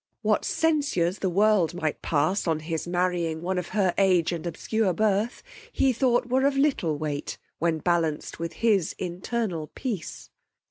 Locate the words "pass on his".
2.01-2.87